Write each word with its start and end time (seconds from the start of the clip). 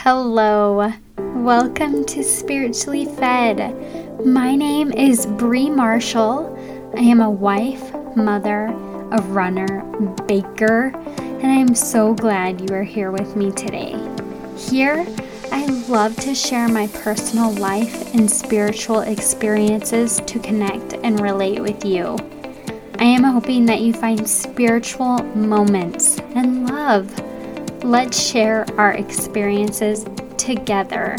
Hello, 0.00 0.92
welcome 1.16 2.04
to 2.04 2.22
Spiritually 2.22 3.06
Fed. 3.06 3.74
My 4.26 4.54
name 4.54 4.92
is 4.92 5.24
Bree 5.24 5.70
Marshall. 5.70 6.54
I 6.94 7.00
am 7.00 7.22
a 7.22 7.30
wife, 7.30 7.94
mother, 8.14 8.66
a 9.10 9.22
runner, 9.28 9.82
baker, 10.28 10.92
and 11.18 11.46
I 11.46 11.56
am 11.56 11.74
so 11.74 12.12
glad 12.12 12.60
you 12.60 12.76
are 12.76 12.82
here 12.82 13.10
with 13.10 13.36
me 13.36 13.50
today. 13.52 13.96
Here, 14.58 15.06
I 15.50 15.64
love 15.88 16.14
to 16.16 16.34
share 16.34 16.68
my 16.68 16.88
personal 16.88 17.52
life 17.52 18.14
and 18.14 18.30
spiritual 18.30 19.00
experiences 19.00 20.20
to 20.26 20.38
connect 20.38 20.92
and 20.92 21.18
relate 21.18 21.60
with 21.60 21.86
you. 21.86 22.18
I 22.98 23.04
am 23.04 23.24
hoping 23.24 23.64
that 23.66 23.80
you 23.80 23.94
find 23.94 24.28
spiritual 24.28 25.22
moments 25.34 26.20
and 26.34 26.68
love 26.68 27.10
Let's 27.86 28.20
share 28.20 28.66
our 28.76 28.92
experiences 28.94 30.04
together. 30.38 31.14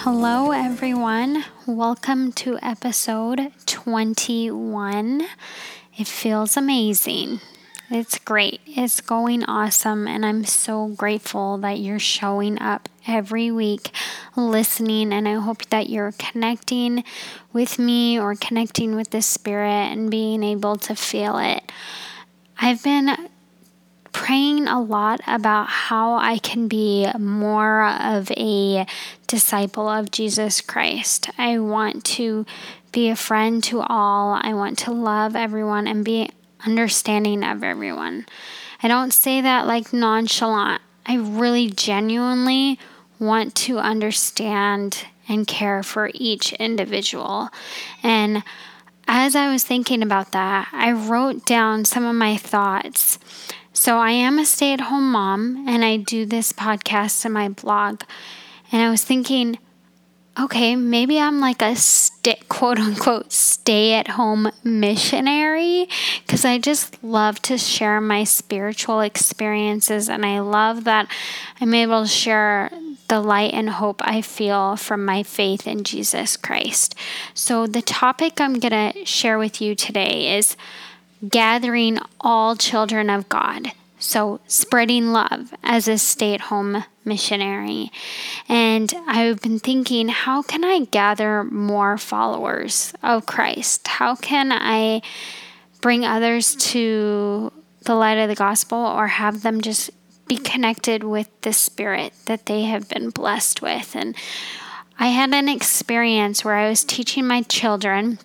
Hello, 0.00 0.50
everyone. 0.50 1.44
Welcome 1.64 2.32
to 2.32 2.58
episode 2.60 3.52
21. 3.66 5.28
It 5.96 6.08
feels 6.08 6.56
amazing. 6.56 7.38
It's 7.88 8.18
great. 8.18 8.60
It's 8.66 9.00
going 9.00 9.44
awesome. 9.44 10.08
And 10.08 10.26
I'm 10.26 10.44
so 10.44 10.88
grateful 10.88 11.58
that 11.58 11.78
you're 11.78 12.00
showing 12.00 12.60
up 12.60 12.88
every 13.06 13.52
week 13.52 13.92
listening. 14.34 15.12
And 15.12 15.28
I 15.28 15.34
hope 15.34 15.64
that 15.66 15.88
you're 15.88 16.14
connecting 16.18 17.04
with 17.52 17.78
me 17.78 18.18
or 18.18 18.34
connecting 18.34 18.96
with 18.96 19.10
the 19.10 19.22
Spirit 19.22 19.92
and 19.92 20.10
being 20.10 20.42
able 20.42 20.74
to 20.74 20.96
feel 20.96 21.38
it. 21.38 21.70
I've 22.64 22.82
been 22.82 23.14
praying 24.12 24.68
a 24.68 24.80
lot 24.80 25.20
about 25.26 25.68
how 25.68 26.14
I 26.14 26.38
can 26.38 26.66
be 26.66 27.06
more 27.18 27.86
of 27.86 28.30
a 28.30 28.86
disciple 29.26 29.86
of 29.86 30.10
Jesus 30.10 30.62
Christ. 30.62 31.28
I 31.36 31.58
want 31.58 32.06
to 32.16 32.46
be 32.90 33.10
a 33.10 33.16
friend 33.16 33.62
to 33.64 33.82
all. 33.82 34.40
I 34.40 34.54
want 34.54 34.78
to 34.78 34.92
love 34.92 35.36
everyone 35.36 35.86
and 35.86 36.06
be 36.06 36.30
understanding 36.64 37.44
of 37.44 37.62
everyone. 37.62 38.24
I 38.82 38.88
don't 38.88 39.12
say 39.12 39.42
that 39.42 39.66
like 39.66 39.92
nonchalant. 39.92 40.80
I 41.04 41.16
really 41.16 41.68
genuinely 41.68 42.78
want 43.18 43.54
to 43.56 43.78
understand 43.78 45.04
and 45.28 45.46
care 45.46 45.82
for 45.82 46.10
each 46.14 46.54
individual. 46.54 47.50
And 48.02 48.42
as 49.06 49.36
I 49.36 49.50
was 49.52 49.64
thinking 49.64 50.02
about 50.02 50.32
that, 50.32 50.68
I 50.72 50.92
wrote 50.92 51.44
down 51.46 51.84
some 51.84 52.04
of 52.04 52.14
my 52.14 52.36
thoughts. 52.36 53.18
So, 53.72 53.98
I 53.98 54.12
am 54.12 54.38
a 54.38 54.44
stay 54.44 54.72
at 54.72 54.82
home 54.82 55.10
mom 55.10 55.66
and 55.68 55.84
I 55.84 55.96
do 55.96 56.24
this 56.24 56.52
podcast 56.52 57.24
and 57.24 57.34
my 57.34 57.48
blog. 57.48 58.02
And 58.70 58.80
I 58.82 58.90
was 58.90 59.04
thinking, 59.04 59.58
okay, 60.38 60.74
maybe 60.76 61.18
I'm 61.18 61.40
like 61.40 61.62
a 61.62 61.76
st- 61.76 62.48
quote 62.48 62.78
unquote 62.78 63.32
stay 63.32 63.94
at 63.94 64.08
home 64.08 64.50
missionary 64.62 65.88
because 66.20 66.44
I 66.44 66.58
just 66.58 67.02
love 67.04 67.40
to 67.42 67.58
share 67.58 68.00
my 68.00 68.24
spiritual 68.24 69.00
experiences 69.00 70.08
and 70.08 70.24
I 70.24 70.40
love 70.40 70.84
that 70.84 71.08
I'm 71.60 71.74
able 71.74 72.02
to 72.02 72.08
share 72.08 72.70
the 73.14 73.20
light 73.20 73.54
and 73.54 73.70
hope 73.70 74.02
I 74.04 74.20
feel 74.20 74.74
from 74.74 75.04
my 75.04 75.22
faith 75.22 75.68
in 75.68 75.84
Jesus 75.84 76.36
Christ. 76.36 76.96
So, 77.32 77.64
the 77.68 77.80
topic 77.80 78.40
I'm 78.40 78.58
going 78.58 78.92
to 78.92 79.04
share 79.04 79.38
with 79.38 79.60
you 79.60 79.76
today 79.76 80.36
is 80.36 80.56
gathering 81.28 82.00
all 82.20 82.56
children 82.56 83.10
of 83.10 83.28
God. 83.28 83.70
So, 84.00 84.40
spreading 84.48 85.12
love 85.12 85.54
as 85.62 85.86
a 85.86 85.96
stay 85.96 86.34
at 86.34 86.40
home 86.50 86.82
missionary. 87.04 87.92
And 88.48 88.92
I've 89.06 89.40
been 89.40 89.60
thinking, 89.60 90.08
how 90.08 90.42
can 90.42 90.64
I 90.64 90.80
gather 90.80 91.44
more 91.44 91.96
followers 91.96 92.92
of 93.00 93.26
Christ? 93.26 93.86
How 93.86 94.16
can 94.16 94.50
I 94.50 95.02
bring 95.80 96.04
others 96.04 96.56
to 96.72 97.52
the 97.82 97.94
light 97.94 98.18
of 98.18 98.28
the 98.28 98.34
gospel 98.34 98.78
or 98.78 99.06
have 99.06 99.42
them 99.42 99.60
just 99.60 99.92
be 100.34 100.42
connected 100.42 101.04
with 101.04 101.28
the 101.42 101.52
spirit 101.52 102.12
that 102.26 102.46
they 102.46 102.62
have 102.62 102.88
been 102.88 103.10
blessed 103.10 103.62
with. 103.62 103.94
And 103.94 104.16
I 104.98 105.08
had 105.08 105.32
an 105.32 105.48
experience 105.48 106.44
where 106.44 106.56
I 106.56 106.68
was 106.68 106.82
teaching 106.82 107.26
my 107.26 107.42
children 107.42 108.18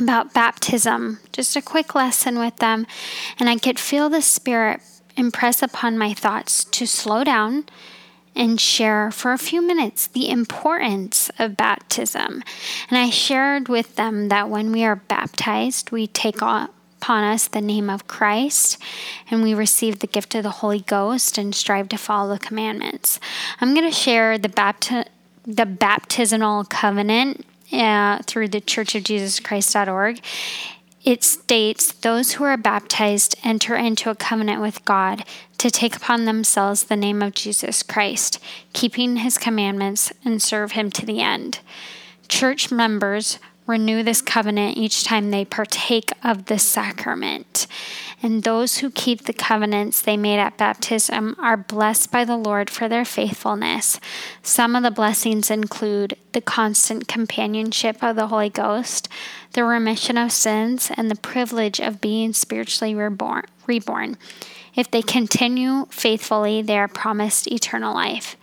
about 0.00 0.32
baptism, 0.32 1.18
just 1.32 1.54
a 1.54 1.60
quick 1.60 1.94
lesson 1.94 2.38
with 2.38 2.56
them, 2.56 2.86
and 3.38 3.50
I 3.50 3.56
could 3.56 3.78
feel 3.78 4.08
the 4.08 4.22
spirit 4.22 4.80
impress 5.14 5.62
upon 5.62 5.98
my 5.98 6.14
thoughts 6.14 6.64
to 6.64 6.86
slow 6.86 7.22
down 7.22 7.66
and 8.34 8.58
share 8.58 9.10
for 9.10 9.32
a 9.32 9.38
few 9.38 9.60
minutes 9.60 10.06
the 10.06 10.30
importance 10.30 11.30
of 11.38 11.58
baptism. 11.58 12.42
And 12.88 12.96
I 12.98 13.10
shared 13.10 13.68
with 13.68 13.96
them 13.96 14.28
that 14.28 14.48
when 14.48 14.72
we 14.72 14.84
are 14.84 14.96
baptized, 14.96 15.90
we 15.90 16.06
take 16.06 16.40
on 16.40 16.70
upon 17.02 17.24
us 17.24 17.48
the 17.48 17.60
name 17.60 17.90
of 17.90 18.06
Christ, 18.06 18.78
and 19.28 19.42
we 19.42 19.54
receive 19.54 19.98
the 19.98 20.06
gift 20.06 20.36
of 20.36 20.44
the 20.44 20.50
Holy 20.50 20.82
Ghost 20.82 21.36
and 21.36 21.52
strive 21.52 21.88
to 21.88 21.98
follow 21.98 22.32
the 22.32 22.38
commandments. 22.38 23.18
I'm 23.60 23.74
going 23.74 23.90
to 23.90 23.96
share 23.96 24.38
the 24.38 24.48
bapti- 24.48 25.08
the 25.44 25.66
baptismal 25.66 26.64
covenant 26.66 27.44
uh, 27.72 28.18
through 28.22 28.48
the 28.48 28.60
Church 28.60 28.94
of 28.94 29.02
Jesus 29.02 29.40
Christ.org. 29.40 30.20
It 31.02 31.24
states 31.24 31.90
those 31.90 32.34
who 32.34 32.44
are 32.44 32.56
baptized 32.56 33.34
enter 33.42 33.74
into 33.74 34.08
a 34.08 34.14
covenant 34.14 34.60
with 34.60 34.84
God 34.84 35.24
to 35.58 35.72
take 35.72 35.96
upon 35.96 36.24
themselves 36.24 36.84
the 36.84 36.96
name 36.96 37.20
of 37.20 37.34
Jesus 37.34 37.82
Christ, 37.82 38.38
keeping 38.72 39.16
his 39.16 39.38
commandments 39.38 40.12
and 40.24 40.40
serve 40.40 40.72
him 40.72 40.92
to 40.92 41.04
the 41.04 41.20
end. 41.20 41.58
Church 42.28 42.70
members 42.70 43.40
renew 43.66 44.02
this 44.02 44.20
covenant 44.20 44.76
each 44.76 45.04
time 45.04 45.30
they 45.30 45.44
partake 45.44 46.10
of 46.24 46.46
the 46.46 46.58
sacrament. 46.58 47.66
And 48.22 48.42
those 48.42 48.78
who 48.78 48.90
keep 48.90 49.24
the 49.24 49.32
covenants 49.32 50.00
they 50.00 50.16
made 50.16 50.38
at 50.38 50.56
baptism 50.56 51.34
are 51.40 51.56
blessed 51.56 52.12
by 52.12 52.24
the 52.24 52.36
Lord 52.36 52.70
for 52.70 52.88
their 52.88 53.04
faithfulness. 53.04 53.98
Some 54.42 54.76
of 54.76 54.82
the 54.82 54.90
blessings 54.90 55.50
include 55.50 56.16
the 56.32 56.40
constant 56.40 57.08
companionship 57.08 58.02
of 58.02 58.14
the 58.16 58.28
Holy 58.28 58.50
Ghost, 58.50 59.08
the 59.52 59.64
remission 59.64 60.16
of 60.16 60.30
sins, 60.30 60.90
and 60.96 61.10
the 61.10 61.16
privilege 61.16 61.80
of 61.80 62.00
being 62.00 62.32
spiritually 62.32 62.94
reborn. 62.94 63.44
reborn. 63.66 64.16
If 64.74 64.90
they 64.90 65.02
continue 65.02 65.86
faithfully, 65.90 66.62
they 66.62 66.78
are 66.78 66.88
promised 66.88 67.50
eternal 67.50 67.94
life. 67.94 68.36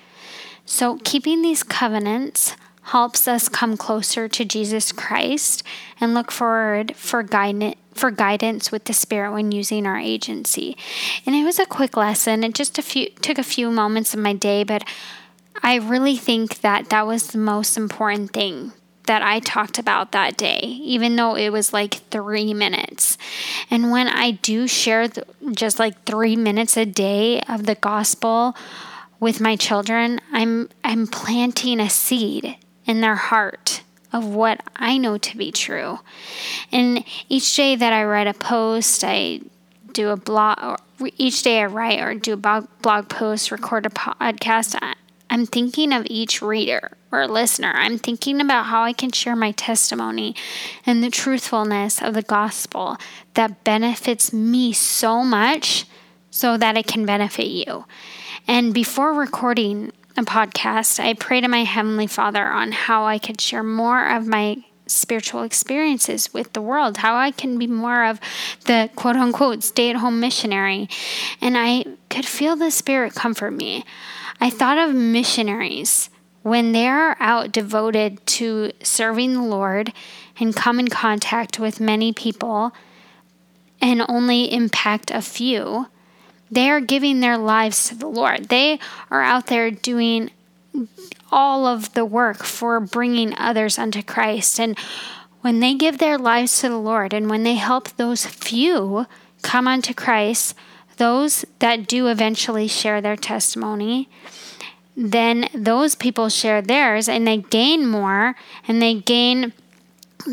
So, 0.66 1.00
keeping 1.04 1.42
these 1.42 1.64
covenants 1.64 2.56
helps 2.90 3.28
us 3.28 3.50
come 3.50 3.78
closer 3.78 4.28
to 4.28 4.44
Jesus 4.44 4.92
Christ 4.92 5.64
and 6.02 6.14
look 6.14 6.32
forward 6.32 6.96
for 6.96 7.24
guidance 7.24 7.76
for 7.94 8.12
guidance 8.12 8.72
with 8.72 8.86
the 8.86 8.94
spirit 8.94 9.34
when 9.34 9.52
using 9.52 9.86
our 9.86 10.00
agency. 10.00 10.78
And 11.26 11.36
it 11.36 11.44
was 11.44 11.60
a 11.60 11.66
quick 11.66 11.98
lesson. 11.98 12.46
It 12.46 12.54
just 12.54 12.80
a 12.80 12.82
few 12.82 13.10
took 13.22 13.38
a 13.38 13.44
few 13.44 13.70
moments 13.70 14.14
of 14.14 14.22
my 14.22 14.34
day, 14.34 14.64
but 14.64 14.84
I 15.62 15.76
really 15.76 16.16
think 16.16 16.62
that 16.62 16.90
that 16.90 17.06
was 17.06 17.28
the 17.28 17.38
most 17.38 17.76
important 17.76 18.32
thing 18.32 18.72
that 19.06 19.22
I 19.22 19.40
talked 19.40 19.80
about 19.80 20.14
that 20.14 20.38
day, 20.38 20.60
even 20.62 21.16
though 21.16 21.36
it 21.36 21.50
was 21.50 21.74
like 21.74 21.96
three 22.10 22.54
minutes. 22.54 23.18
And 23.70 23.92
when 23.92 24.08
I 24.08 24.32
do 24.32 24.68
share 24.68 25.10
just 25.52 25.78
like 25.78 26.06
three 26.06 26.38
minutes 26.38 26.78
a 26.78 26.86
day 26.86 27.42
of 27.42 27.66
the 27.66 27.76
gospel 27.76 28.56
with 29.20 29.42
my 29.42 29.58
children, 29.58 30.22
I'm 30.32 30.70
I'm 30.84 31.06
planting 31.06 31.80
a 31.80 31.90
seed 31.90 32.56
in 32.90 33.02
their 33.02 33.16
heart 33.16 33.84
of 34.12 34.26
what 34.26 34.64
I 34.76 34.98
know 34.98 35.20
to 35.20 35.38
be 35.38 35.52
true. 35.52 36.00
And 36.72 37.06
each 37.30 37.56
day 37.56 37.76
that 37.76 37.94
I 37.94 38.04
write 38.04 38.26
a 38.26 38.34
post, 38.34 39.04
I 39.04 39.42
do 39.94 40.10
a 40.10 40.18
blog, 40.18 40.80
each 41.16 41.44
day 41.44 41.62
I 41.62 41.68
write 41.68 42.00
or 42.00 42.16
do 42.16 42.34
a 42.34 42.38
blog 42.82 43.08
post, 43.08 43.52
record 43.52 43.86
a 43.86 43.90
podcast, 43.90 44.76
I'm 45.30 45.46
thinking 45.46 45.94
of 45.94 46.08
each 46.10 46.42
reader 46.42 46.98
or 47.12 47.28
listener. 47.28 47.72
I'm 47.76 48.00
thinking 48.00 48.42
about 48.42 48.66
how 48.66 48.82
I 48.82 48.94
can 48.94 49.12
share 49.12 49.36
my 49.36 49.52
testimony 49.52 50.36
and 50.84 51.04
the 51.04 51.12
truthfulness 51.12 52.02
of 52.02 52.16
the 52.16 52.24
gospel 52.24 52.98
that 53.36 53.64
benefits 53.64 54.34
me 54.34 54.74
so 54.74 55.24
much 55.24 55.86
so 56.32 56.58
that 56.58 56.76
it 56.76 56.88
can 56.88 57.06
benefit 57.06 57.46
you. 57.46 57.86
And 58.48 58.74
before 58.74 59.14
recording 59.14 59.92
a 60.20 60.24
podcast, 60.24 61.00
I 61.00 61.14
pray 61.14 61.40
to 61.40 61.48
my 61.48 61.64
Heavenly 61.64 62.06
Father 62.06 62.46
on 62.46 62.74
how 62.74 63.06
I 63.06 63.20
could 63.20 63.40
share 63.40 63.64
more 63.64 64.06
of 64.06 64.28
my 64.28 64.58
spiritual 64.86 65.44
experiences 65.44 66.34
with 66.34 66.52
the 66.52 66.62
world, 66.62 66.98
how 66.98 67.16
I 67.16 67.32
can 67.32 67.58
be 67.58 67.68
more 67.68 68.04
of 68.04 68.20
the 68.66 68.90
quote 68.98 69.16
unquote 69.16 69.64
stay 69.64 69.90
at 69.90 69.96
home 69.96 70.20
missionary. 70.20 70.90
And 71.40 71.58
I 71.58 71.86
could 72.10 72.26
feel 72.26 72.58
the 72.58 72.70
Spirit 72.70 73.16
comfort 73.16 73.52
me. 73.52 73.86
I 74.42 74.50
thought 74.50 74.78
of 74.78 74.94
missionaries 74.94 76.10
when 76.42 76.74
they 76.74 76.88
are 76.88 77.16
out 77.22 77.54
devoted 77.54 78.26
to 78.26 78.74
serving 78.84 79.34
the 79.34 79.44
Lord 79.44 79.94
and 80.38 80.56
come 80.56 80.80
in 80.80 80.90
contact 80.90 81.60
with 81.60 81.80
many 81.80 82.12
people 82.12 82.74
and 83.82 84.04
only 84.10 84.52
impact 84.52 85.12
a 85.12 85.22
few 85.22 85.88
they 86.52 86.70
are 86.70 86.82
giving 86.82 87.20
their 87.20 87.38
lives 87.38 87.90
to 87.90 87.96
the 87.96 88.08
Lord. 88.08 88.50
They 88.50 88.80
are 89.12 89.22
out 89.22 89.48
there 89.48 89.72
doing 89.72 90.32
all 91.32 91.66
of 91.66 91.94
the 91.94 92.06
work 92.06 92.44
for 92.44 92.80
bringing 92.80 93.38
others 93.38 93.78
unto 93.78 94.02
Christ. 94.02 94.60
And 94.60 94.78
when 95.42 95.60
they 95.60 95.76
give 95.76 95.98
their 95.98 96.18
lives 96.18 96.60
to 96.62 96.70
the 96.70 96.80
Lord 96.80 97.14
and 97.14 97.30
when 97.30 97.44
they 97.44 97.56
help 97.56 97.90
those 97.90 98.26
few 98.26 99.06
come 99.42 99.68
unto 99.68 99.94
Christ, 99.94 100.56
those 100.98 101.46
that 101.60 101.88
do 101.88 102.08
eventually 102.08 102.68
share 102.68 103.00
their 103.00 103.16
testimony, 103.16 104.10
then 104.98 105.48
those 105.54 105.96
people 105.96 106.30
share 106.30 106.62
theirs 106.62 107.08
and 107.08 107.26
they 107.26 107.38
gain 107.38 107.88
more 107.88 108.36
and 108.68 108.82
they 108.82 108.96
gain 108.96 109.54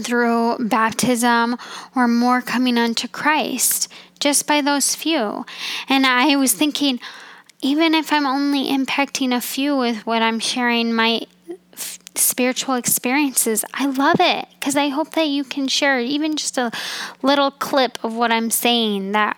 through 0.03 0.57
baptism 0.59 1.57
or 1.95 2.09
more 2.09 2.43
coming 2.43 2.77
unto 2.77 3.07
Christ 3.07 3.89
just 4.21 4.47
by 4.47 4.61
those 4.61 4.95
few. 4.95 5.45
And 5.89 6.07
I 6.07 6.37
was 6.37 6.53
thinking, 6.53 7.01
even 7.63 7.95
if 7.95 8.13
I'm 8.13 8.27
only 8.27 8.69
impacting 8.69 9.35
a 9.35 9.41
few 9.41 9.77
with 9.77 10.07
what 10.07 10.23
I'm 10.23 10.41
sharing, 10.41 10.93
my 10.93 11.27
spiritual 12.15 12.75
experiences, 12.75 13.65
I 13.75 13.87
love 13.87 14.17
it 14.21 14.47
because 14.59 14.77
I 14.77 14.89
hope 14.89 15.13
that 15.13 15.29
you 15.29 15.45
can 15.45 15.69
share 15.69 16.01
even 16.01 16.37
just 16.37 16.59
a 16.59 16.71
little 17.23 17.51
clip 17.51 18.03
of 18.03 18.15
what 18.15 18.33
I'm 18.33 18.51
saying 18.51 19.13
that 19.13 19.37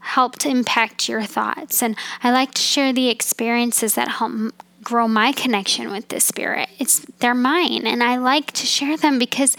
helped 0.00 0.46
impact 0.46 1.08
your 1.08 1.22
thoughts. 1.22 1.82
And 1.82 1.96
I 2.22 2.30
like 2.30 2.54
to 2.54 2.62
share 2.62 2.92
the 2.92 3.08
experiences 3.08 3.94
that 3.94 4.08
help 4.08 4.52
grow 4.82 5.08
my 5.08 5.32
connection 5.32 5.90
with 5.90 6.08
the 6.08 6.20
spirit. 6.20 6.68
It's 6.78 7.00
they're 7.18 7.34
mine 7.34 7.86
and 7.86 8.02
I 8.02 8.16
like 8.16 8.52
to 8.52 8.66
share 8.66 8.96
them 8.96 9.18
because 9.18 9.56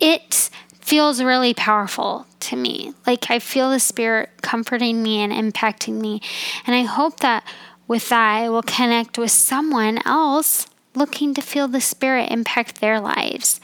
it 0.00 0.50
feels 0.86 1.20
really 1.20 1.52
powerful 1.52 2.26
to 2.38 2.54
me. 2.54 2.94
Like 3.06 3.28
I 3.28 3.40
feel 3.40 3.70
the 3.70 3.80
spirit 3.80 4.30
comforting 4.40 5.02
me 5.02 5.18
and 5.20 5.32
impacting 5.32 6.00
me. 6.00 6.22
And 6.64 6.76
I 6.76 6.82
hope 6.82 7.20
that 7.20 7.44
with 7.88 8.08
that 8.10 8.36
I 8.36 8.48
will 8.48 8.62
connect 8.62 9.18
with 9.18 9.32
someone 9.32 9.98
else 10.06 10.68
looking 10.94 11.34
to 11.34 11.42
feel 11.42 11.68
the 11.68 11.80
Spirit 11.80 12.30
impact 12.30 12.80
their 12.80 12.98
lives. 12.98 13.60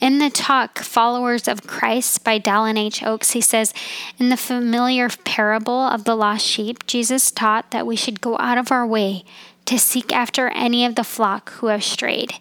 In 0.00 0.18
the 0.18 0.28
talk, 0.28 0.78
Followers 0.80 1.48
of 1.48 1.66
Christ 1.66 2.22
by 2.22 2.38
Dallin 2.38 2.76
H. 2.76 3.02
Oaks, 3.02 3.30
he 3.30 3.40
says, 3.40 3.72
In 4.18 4.28
the 4.28 4.36
familiar 4.36 5.08
parable 5.08 5.80
of 5.80 6.04
the 6.04 6.14
lost 6.14 6.44
sheep, 6.44 6.86
Jesus 6.86 7.30
taught 7.30 7.70
that 7.70 7.86
we 7.86 7.96
should 7.96 8.20
go 8.20 8.36
out 8.38 8.58
of 8.58 8.70
our 8.70 8.86
way 8.86 9.24
to 9.64 9.78
seek 9.78 10.12
after 10.12 10.48
any 10.48 10.84
of 10.84 10.96
the 10.96 11.04
flock 11.04 11.50
who 11.52 11.68
have 11.68 11.82
strayed. 11.82 12.34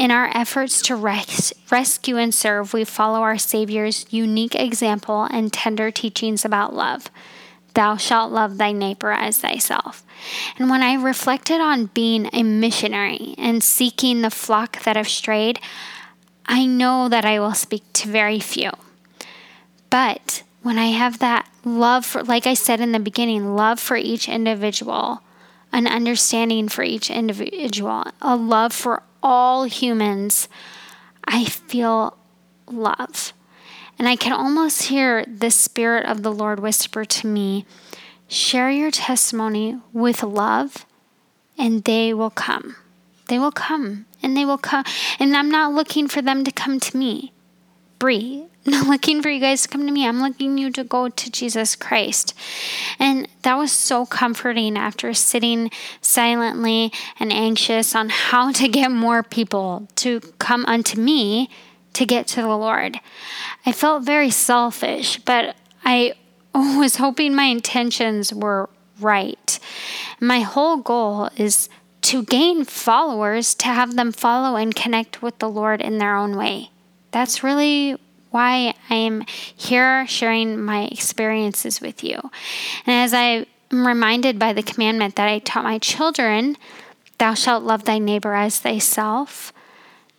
In 0.00 0.10
our 0.10 0.34
efforts 0.34 0.80
to 0.84 0.96
res- 0.96 1.52
rescue 1.70 2.16
and 2.16 2.34
serve, 2.34 2.72
we 2.72 2.84
follow 2.84 3.20
our 3.20 3.36
Savior's 3.36 4.06
unique 4.08 4.54
example 4.54 5.24
and 5.24 5.52
tender 5.52 5.90
teachings 5.90 6.42
about 6.42 6.72
love. 6.72 7.10
Thou 7.74 7.98
shalt 7.98 8.32
love 8.32 8.56
thy 8.56 8.72
neighbor 8.72 9.12
as 9.12 9.36
thyself. 9.36 10.02
And 10.58 10.70
when 10.70 10.82
I 10.82 10.94
reflected 10.94 11.60
on 11.60 11.90
being 11.92 12.30
a 12.32 12.42
missionary 12.42 13.34
and 13.36 13.62
seeking 13.62 14.22
the 14.22 14.30
flock 14.30 14.82
that 14.84 14.96
have 14.96 15.06
strayed, 15.06 15.60
I 16.46 16.64
know 16.64 17.10
that 17.10 17.26
I 17.26 17.38
will 17.38 17.52
speak 17.52 17.82
to 17.92 18.08
very 18.08 18.40
few. 18.40 18.70
But 19.90 20.44
when 20.62 20.78
I 20.78 20.92
have 20.92 21.18
that 21.18 21.46
love 21.62 22.06
for, 22.06 22.22
like 22.22 22.46
I 22.46 22.54
said 22.54 22.80
in 22.80 22.92
the 22.92 23.00
beginning, 23.00 23.54
love 23.54 23.78
for 23.78 23.98
each 23.98 24.30
individual, 24.30 25.20
an 25.72 25.86
understanding 25.86 26.70
for 26.70 26.82
each 26.82 27.10
individual, 27.10 28.04
a 28.22 28.34
love 28.34 28.72
for 28.72 29.02
all 29.22 29.64
humans, 29.64 30.48
I 31.24 31.44
feel 31.44 32.16
love. 32.66 33.32
And 33.98 34.08
I 34.08 34.16
can 34.16 34.32
almost 34.32 34.84
hear 34.84 35.24
the 35.24 35.50
Spirit 35.50 36.06
of 36.06 36.22
the 36.22 36.32
Lord 36.32 36.60
whisper 36.60 37.04
to 37.04 37.26
me, 37.26 37.66
Share 38.28 38.70
your 38.70 38.90
testimony 38.90 39.80
with 39.92 40.22
love, 40.22 40.86
and 41.58 41.84
they 41.84 42.14
will 42.14 42.30
come. 42.30 42.76
They 43.28 43.38
will 43.38 43.52
come, 43.52 44.06
and 44.22 44.36
they 44.36 44.44
will 44.44 44.58
come. 44.58 44.84
And 45.18 45.36
I'm 45.36 45.50
not 45.50 45.74
looking 45.74 46.08
for 46.08 46.22
them 46.22 46.44
to 46.44 46.52
come 46.52 46.80
to 46.80 46.96
me. 46.96 47.32
Bree, 48.00 48.46
not 48.66 48.88
looking 48.88 49.22
for 49.22 49.28
you 49.28 49.38
guys 49.38 49.62
to 49.62 49.68
come 49.68 49.86
to 49.86 49.92
me. 49.92 50.08
I'm 50.08 50.20
looking 50.20 50.58
you 50.58 50.72
to 50.72 50.82
go 50.82 51.08
to 51.08 51.30
Jesus 51.30 51.76
Christ. 51.76 52.34
And 52.98 53.28
that 53.42 53.56
was 53.56 53.70
so 53.70 54.06
comforting 54.06 54.76
after 54.76 55.14
sitting 55.14 55.70
silently 56.00 56.92
and 57.20 57.32
anxious 57.32 57.94
on 57.94 58.08
how 58.08 58.50
to 58.52 58.66
get 58.66 58.90
more 58.90 59.22
people 59.22 59.86
to 59.96 60.20
come 60.38 60.64
unto 60.66 61.00
me 61.00 61.48
to 61.92 62.06
get 62.06 62.26
to 62.28 62.40
the 62.40 62.56
Lord. 62.56 62.98
I 63.66 63.72
felt 63.72 64.04
very 64.04 64.30
selfish, 64.30 65.18
but 65.18 65.54
I 65.84 66.14
was 66.54 66.96
hoping 66.96 67.34
my 67.34 67.44
intentions 67.44 68.32
were 68.32 68.70
right. 68.98 69.58
My 70.20 70.40
whole 70.40 70.78
goal 70.78 71.28
is 71.36 71.68
to 72.02 72.22
gain 72.22 72.64
followers, 72.64 73.54
to 73.56 73.66
have 73.66 73.94
them 73.94 74.10
follow 74.10 74.56
and 74.56 74.74
connect 74.74 75.20
with 75.20 75.38
the 75.38 75.50
Lord 75.50 75.82
in 75.82 75.98
their 75.98 76.16
own 76.16 76.36
way. 76.36 76.69
That's 77.10 77.42
really 77.42 77.96
why 78.30 78.74
I 78.88 78.94
am 78.94 79.24
here 79.26 80.06
sharing 80.06 80.60
my 80.60 80.84
experiences 80.84 81.80
with 81.80 82.04
you. 82.04 82.20
And 82.86 82.94
as 82.94 83.12
I 83.12 83.46
am 83.72 83.86
reminded 83.86 84.38
by 84.38 84.52
the 84.52 84.62
commandment 84.62 85.16
that 85.16 85.28
I 85.28 85.40
taught 85.40 85.64
my 85.64 85.78
children, 85.78 86.56
thou 87.18 87.34
shalt 87.34 87.64
love 87.64 87.84
thy 87.84 87.98
neighbor 87.98 88.34
as 88.34 88.58
thyself 88.58 89.52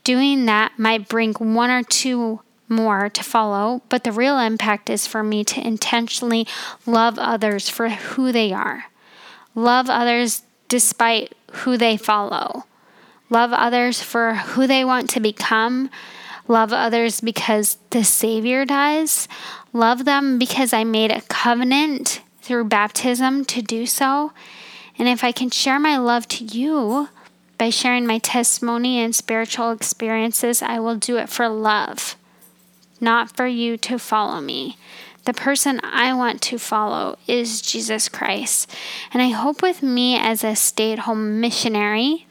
doing 0.04 0.46
that 0.46 0.78
might 0.78 1.08
bring 1.08 1.34
one 1.34 1.70
or 1.70 1.84
two 1.84 2.42
more 2.68 3.10
to 3.10 3.24
follow, 3.24 3.82
but 3.90 4.04
the 4.04 4.12
real 4.12 4.40
impact 4.40 4.90
is 4.90 5.06
for 5.06 5.24
me 5.24 5.44
to 5.44 5.66
intentionally 5.66 6.48
love 6.86 7.20
others 7.20 7.70
for 7.70 7.90
who 7.90 8.32
they 8.32 8.54
are. 8.54 8.86
Love 9.54 9.90
others 9.90 10.44
despite 10.70 11.34
who 11.52 11.78
they 11.78 11.98
follow. 11.98 12.66
Love 13.30 13.52
others 13.52 14.02
for 14.02 14.36
who 14.36 14.68
they 14.68 14.86
want 14.86 15.10
to 15.10 15.20
become. 15.20 15.90
Love 16.48 16.74
others 16.74 17.22
because 17.22 17.78
the 17.92 18.04
Savior 18.04 18.66
does. 18.66 19.28
Love 19.74 20.06
them 20.06 20.38
because 20.38 20.74
I 20.74 20.84
made 20.84 21.12
a 21.12 21.22
covenant 21.22 22.22
through 22.42 22.66
baptism 22.66 23.46
to 23.46 23.62
do 23.62 23.86
so. 23.86 24.34
And 24.98 25.08
if 25.08 25.24
I 25.24 25.32
can 25.32 25.50
share 25.50 25.80
my 25.80 25.98
love 25.98 26.28
to 26.30 26.44
you, 26.44 27.10
by 27.62 27.70
sharing 27.70 28.08
my 28.08 28.18
testimony 28.18 28.98
and 28.98 29.14
spiritual 29.14 29.70
experiences, 29.70 30.64
I 30.64 30.80
will 30.80 30.96
do 30.96 31.18
it 31.18 31.30
for 31.30 31.48
love, 31.48 32.16
not 33.00 33.38
for 33.38 33.46
you 33.46 33.78
to 33.78 34.00
follow 34.00 34.42
me. 34.42 34.78
The 35.26 35.34
person 35.34 35.80
I 35.84 36.12
want 36.16 36.42
to 36.42 36.58
follow 36.58 37.20
is 37.28 37.62
Jesus 37.62 38.10
Christ. 38.10 38.68
And 39.14 39.22
I 39.22 39.30
hope 39.30 39.62
with 39.62 39.84
me 39.84 40.18
as 40.18 40.44
a 40.44 40.56
stay 40.56 40.92
at 40.92 41.06
home 41.06 41.40
missionary, 41.40 42.26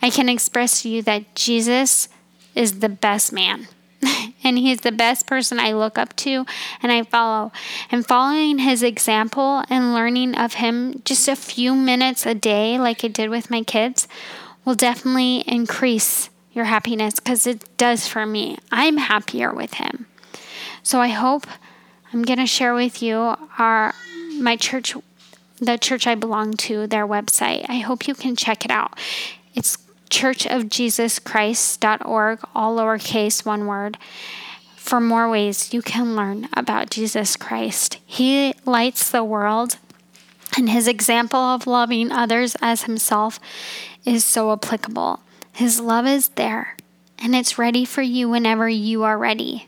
I 0.00 0.08
can 0.08 0.30
express 0.30 0.80
to 0.80 0.88
you 0.88 1.02
that 1.02 1.34
Jesus 1.34 2.08
is 2.54 2.80
the 2.80 2.88
best 2.88 3.32
man. 3.32 3.68
and 4.44 4.58
he's 4.58 4.80
the 4.80 4.92
best 4.92 5.26
person 5.26 5.58
I 5.58 5.72
look 5.72 5.98
up 5.98 6.16
to 6.16 6.46
and 6.82 6.90
I 6.90 7.02
follow. 7.02 7.52
And 7.90 8.06
following 8.06 8.58
his 8.58 8.82
example 8.82 9.62
and 9.68 9.94
learning 9.94 10.34
of 10.34 10.54
him 10.54 11.02
just 11.04 11.28
a 11.28 11.36
few 11.36 11.74
minutes 11.74 12.26
a 12.26 12.34
day, 12.34 12.78
like 12.78 13.04
I 13.04 13.08
did 13.08 13.30
with 13.30 13.50
my 13.50 13.62
kids, 13.62 14.08
will 14.64 14.74
definitely 14.74 15.38
increase 15.46 16.30
your 16.52 16.64
happiness 16.64 17.14
because 17.14 17.46
it 17.46 17.64
does 17.76 18.06
for 18.06 18.26
me. 18.26 18.58
I'm 18.72 18.96
happier 18.96 19.52
with 19.52 19.74
him. 19.74 20.06
So 20.82 21.00
I 21.00 21.08
hope 21.08 21.46
I'm 22.12 22.22
going 22.22 22.38
to 22.38 22.46
share 22.46 22.74
with 22.74 23.02
you 23.02 23.36
our 23.58 23.94
my 24.38 24.56
church 24.56 24.94
the 25.58 25.76
church 25.76 26.06
I 26.06 26.14
belong 26.14 26.54
to, 26.54 26.86
their 26.86 27.06
website. 27.06 27.66
I 27.68 27.80
hope 27.80 28.08
you 28.08 28.14
can 28.14 28.34
check 28.34 28.64
it 28.64 28.70
out. 28.70 28.98
It's 29.54 29.76
churchofjesuschrist.org, 30.10 32.40
all 32.54 32.76
lowercase, 32.76 33.46
one 33.46 33.66
word, 33.66 33.96
for 34.76 35.00
more 35.00 35.30
ways 35.30 35.72
you 35.72 35.82
can 35.82 36.16
learn 36.16 36.48
about 36.54 36.90
Jesus 36.90 37.36
Christ. 37.36 37.98
He 38.04 38.54
lights 38.66 39.10
the 39.10 39.24
world, 39.24 39.78
and 40.56 40.68
his 40.68 40.88
example 40.88 41.40
of 41.40 41.66
loving 41.66 42.12
others 42.12 42.56
as 42.60 42.82
himself 42.82 43.40
is 44.04 44.24
so 44.24 44.52
applicable. 44.52 45.20
His 45.52 45.80
love 45.80 46.06
is 46.06 46.28
there, 46.30 46.76
and 47.18 47.34
it's 47.34 47.58
ready 47.58 47.84
for 47.84 48.00
you 48.02 48.28
whenever 48.28 48.68
you 48.68 49.04
are 49.04 49.16
ready. 49.16 49.66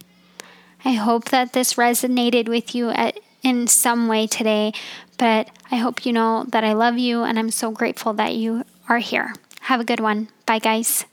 I 0.85 0.93
hope 0.93 1.27
that 1.27 1.53
this 1.53 1.75
resonated 1.75 2.49
with 2.49 2.75
you 2.75 2.91
at, 2.91 3.21
in 3.43 3.69
some 3.69 4.09
way 4.09 4.27
today, 4.27 4.73
but 5.19 5.49
I 5.71 5.77
hope 5.77 6.05
you 6.05 6.13
know 6.13 6.45
that 6.49 6.65
I 6.65 6.73
love 6.73 6.99
you 6.99 7.23
and 7.23 7.39
I'm 7.39 7.53
so 7.53 7.71
grateful 7.71 8.13
that 8.15 8.35
you 8.35 8.65
are 8.89 8.99
here. 8.99 9.33
Have 9.63 9.81
a 9.81 9.85
good 9.85 10.01
one. 10.01 10.29
Bye, 10.45 10.59
guys. 10.59 11.07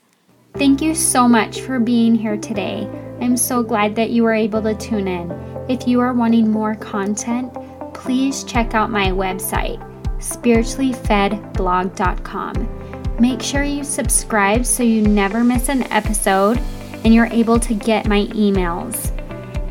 Thank 0.54 0.82
you 0.82 0.96
so 0.96 1.28
much 1.28 1.60
for 1.60 1.78
being 1.78 2.16
here 2.16 2.36
today. 2.36 2.90
I'm 3.20 3.36
so 3.36 3.62
glad 3.62 3.94
that 3.94 4.10
you 4.10 4.24
were 4.24 4.34
able 4.34 4.60
to 4.62 4.74
tune 4.74 5.06
in. 5.06 5.30
If 5.68 5.86
you 5.86 6.00
are 6.00 6.12
wanting 6.12 6.50
more 6.50 6.74
content, 6.74 7.54
please 7.94 8.42
check 8.42 8.74
out 8.74 8.90
my 8.90 9.10
website, 9.10 9.78
spirituallyfedblog.com. 10.18 13.16
Make 13.20 13.40
sure 13.40 13.62
you 13.62 13.84
subscribe 13.84 14.66
so 14.66 14.82
you 14.82 15.02
never 15.02 15.44
miss 15.44 15.68
an 15.68 15.84
episode 15.92 16.58
and 17.04 17.14
you're 17.14 17.26
able 17.26 17.60
to 17.60 17.72
get 17.72 18.08
my 18.08 18.24
emails. 18.26 19.16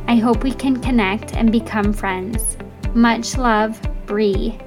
I 0.07 0.15
hope 0.15 0.43
we 0.43 0.53
can 0.53 0.81
connect 0.81 1.33
and 1.33 1.51
become 1.51 1.91
friends. 1.91 2.55
Much 2.93 3.37
love, 3.37 3.77
Bree. 4.05 4.57